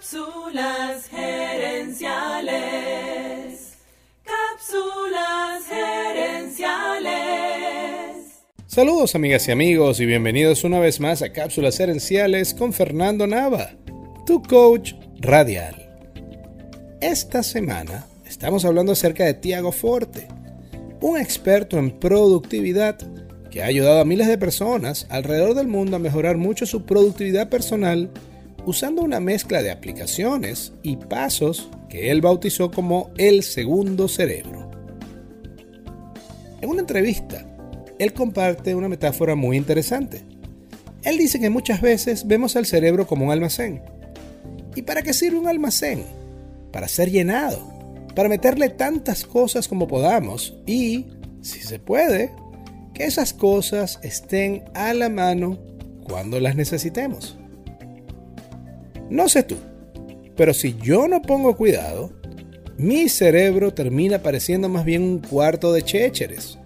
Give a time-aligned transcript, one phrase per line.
[0.00, 2.54] Cápsulas gerenciales.
[4.24, 7.10] Cápsulas gerenciales.
[8.66, 13.72] Saludos amigas y amigos y bienvenidos una vez más a Cápsulas gerenciales con Fernando Nava,
[14.24, 15.76] tu coach radial.
[17.02, 20.28] Esta semana estamos hablando acerca de Tiago Forte,
[21.02, 22.96] un experto en productividad
[23.50, 27.50] que ha ayudado a miles de personas alrededor del mundo a mejorar mucho su productividad
[27.50, 28.08] personal
[28.66, 34.70] usando una mezcla de aplicaciones y pasos que él bautizó como el segundo cerebro.
[36.60, 37.46] En una entrevista,
[37.98, 40.22] él comparte una metáfora muy interesante.
[41.02, 43.82] Él dice que muchas veces vemos al cerebro como un almacén.
[44.74, 46.04] ¿Y para qué sirve un almacén?
[46.72, 47.58] Para ser llenado,
[48.14, 51.06] para meterle tantas cosas como podamos y,
[51.40, 52.32] si se puede,
[52.94, 55.58] que esas cosas estén a la mano
[56.04, 57.39] cuando las necesitemos.
[59.10, 59.56] No sé tú,
[60.36, 62.12] pero si yo no pongo cuidado,
[62.78, 66.58] mi cerebro termina pareciendo más bien un cuarto de chécheres,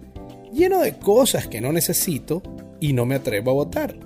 [0.53, 2.41] lleno de cosas que no necesito
[2.79, 3.97] y no me atrevo a votar.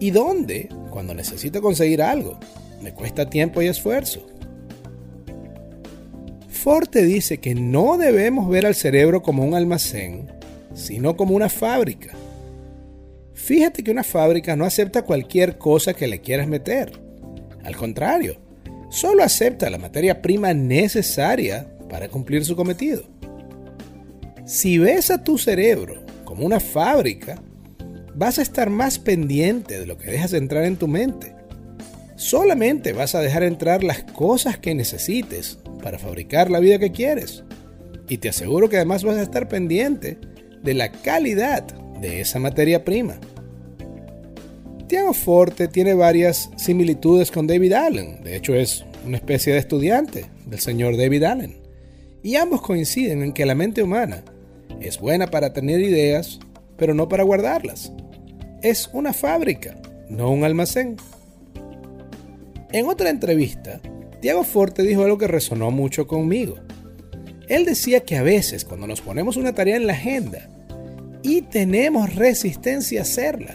[0.00, 0.68] ¿Y dónde?
[0.90, 2.38] Cuando necesito conseguir algo.
[2.82, 4.26] Me cuesta tiempo y esfuerzo.
[6.48, 10.32] Forte dice que no debemos ver al cerebro como un almacén,
[10.74, 12.12] sino como una fábrica.
[13.32, 17.03] Fíjate que una fábrica no acepta cualquier cosa que le quieras meter.
[17.64, 18.36] Al contrario,
[18.90, 23.04] solo acepta la materia prima necesaria para cumplir su cometido.
[24.44, 27.42] Si ves a tu cerebro como una fábrica,
[28.14, 31.34] vas a estar más pendiente de lo que dejas entrar en tu mente.
[32.16, 37.44] Solamente vas a dejar entrar las cosas que necesites para fabricar la vida que quieres.
[38.08, 40.18] Y te aseguro que además vas a estar pendiente
[40.62, 41.64] de la calidad
[42.00, 43.18] de esa materia prima.
[44.86, 50.26] Tiago Forte tiene varias similitudes con David Allen, de hecho es una especie de estudiante
[50.44, 51.56] del señor David Allen,
[52.22, 54.24] y ambos coinciden en que la mente humana
[54.80, 56.38] es buena para tener ideas,
[56.76, 57.92] pero no para guardarlas.
[58.62, 59.74] Es una fábrica,
[60.10, 60.96] no un almacén.
[62.70, 63.80] En otra entrevista,
[64.20, 66.56] Tiago Forte dijo algo que resonó mucho conmigo.
[67.48, 70.48] Él decía que a veces cuando nos ponemos una tarea en la agenda
[71.22, 73.54] y tenemos resistencia a hacerla,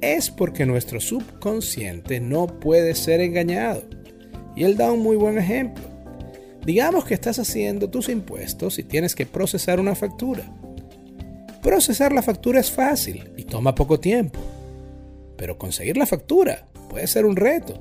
[0.00, 3.82] es porque nuestro subconsciente no puede ser engañado.
[4.56, 5.84] Y él da un muy buen ejemplo.
[6.64, 10.44] Digamos que estás haciendo tus impuestos y tienes que procesar una factura.
[11.62, 14.40] Procesar la factura es fácil y toma poco tiempo.
[15.36, 17.74] Pero conseguir la factura puede ser un reto.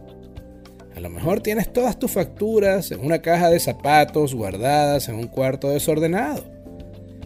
[0.95, 5.27] A lo mejor tienes todas tus facturas en una caja de zapatos guardadas en un
[5.27, 6.43] cuarto desordenado.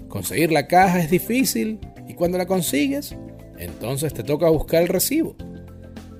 [0.09, 3.15] Conseguir la caja es difícil y cuando la consigues
[3.57, 5.35] entonces te toca buscar el recibo.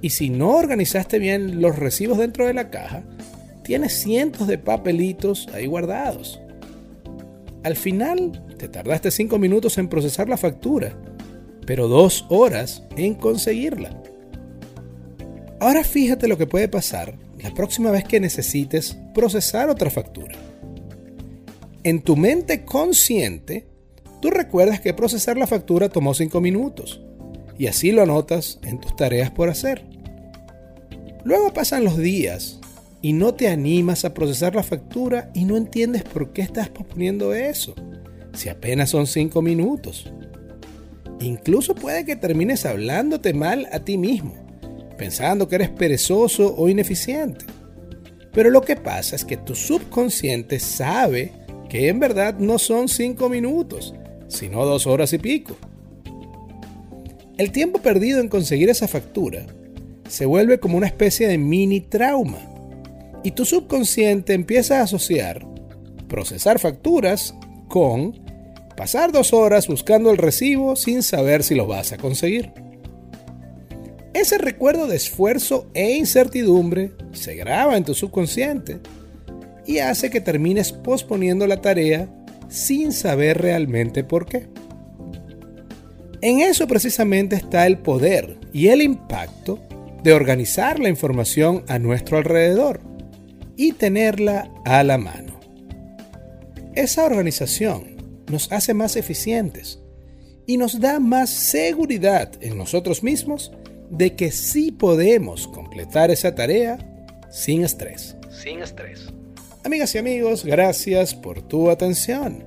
[0.02, 3.04] Y si no organizaste bien los recibos dentro de la caja,
[3.64, 6.42] tienes cientos de papelitos ahí guardados.
[7.64, 10.98] Al final te tardaste 5 minutos en procesar la factura,
[11.66, 14.02] pero 2 horas en conseguirla.
[15.62, 20.36] Ahora fíjate lo que puede pasar la próxima vez que necesites procesar otra factura.
[21.84, 23.68] En tu mente consciente,
[24.22, 27.02] tú recuerdas que procesar la factura tomó 5 minutos
[27.64, 29.86] y así lo anotas en tus tareas por hacer.
[31.24, 32.60] Luego pasan los días
[33.02, 37.34] y no te animas a procesar la factura y no entiendes por qué estás posponiendo
[37.34, 37.74] eso,
[38.34, 40.12] si apenas son 5 minutos.
[41.22, 44.36] Incluso puede que termines hablándote mal a ti mismo,
[44.98, 47.46] pensando que eres perezoso o ineficiente.
[48.34, 51.32] Pero lo que pasa es que tu subconsciente sabe
[51.70, 53.94] que en verdad no son 5 minutos,
[54.28, 55.56] sino dos horas y pico.
[57.38, 59.46] El tiempo perdido en conseguir esa factura
[60.08, 62.40] se vuelve como una especie de mini trauma
[63.24, 65.46] y tu subconsciente empieza a asociar
[66.08, 67.34] procesar facturas
[67.68, 68.22] con
[68.78, 72.52] pasar dos horas buscando el recibo sin saber si lo vas a conseguir.
[74.14, 78.80] Ese recuerdo de esfuerzo e incertidumbre se graba en tu subconsciente
[79.66, 82.08] y hace que termines posponiendo la tarea
[82.48, 84.53] sin saber realmente por qué.
[86.24, 89.60] En eso precisamente está el poder y el impacto
[90.04, 92.80] de organizar la información a nuestro alrededor
[93.58, 95.38] y tenerla a la mano.
[96.76, 97.98] Esa organización
[98.32, 99.82] nos hace más eficientes
[100.46, 103.52] y nos da más seguridad en nosotros mismos
[103.90, 106.80] de que sí podemos completar esa tarea
[107.32, 108.16] sin estrés.
[108.32, 109.10] Sin estrés.
[109.66, 112.46] Amigas y amigos, gracias por tu atención.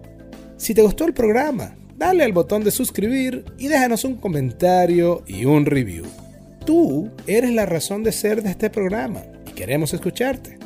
[0.56, 5.44] Si te gustó el programa, dale al botón de suscribir y déjanos un comentario y
[5.44, 6.04] un review.
[6.64, 10.58] Tú eres la razón de ser de este programa y queremos escucharte.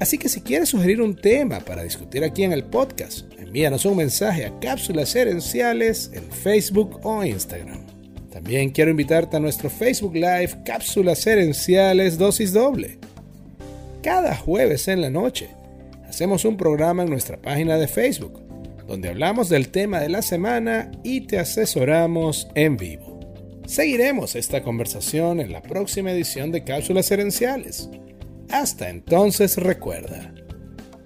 [0.00, 3.96] Así que si quieres sugerir un tema para discutir aquí en el podcast, envíanos un
[3.96, 7.86] mensaje a Cápsulas Herenciales en Facebook o Instagram.
[8.30, 12.98] También quiero invitarte a nuestro Facebook Live Cápsulas Herenciales Dosis Doble.
[14.02, 15.48] Cada jueves en la noche
[16.06, 18.45] hacemos un programa en nuestra página de Facebook,
[18.86, 23.20] donde hablamos del tema de la semana y te asesoramos en vivo.
[23.66, 27.90] Seguiremos esta conversación en la próxima edición de Cápsulas Herenciales.
[28.50, 30.32] Hasta entonces recuerda,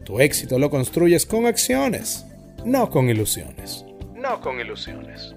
[0.05, 2.27] tu éxito lo construyes con acciones,
[2.67, 3.87] no con ilusiones.
[4.15, 5.35] No con ilusiones.